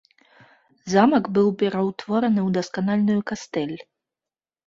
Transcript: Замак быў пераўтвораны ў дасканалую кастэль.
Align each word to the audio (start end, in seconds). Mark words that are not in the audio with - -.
Замак 0.93 1.25
быў 1.35 1.47
пераўтвораны 1.59 2.41
ў 2.47 2.49
дасканалую 2.57 3.19
кастэль. 3.33 3.77